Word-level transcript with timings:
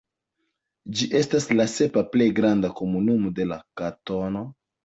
Ĝi 1.01 1.07
estas 1.19 1.45
la 1.59 1.67
sepa 1.75 2.03
plej 2.15 2.31
granda 2.41 2.75
komunumo 2.81 3.33
de 3.41 3.49
la 3.53 3.63
kantono. 3.83 4.45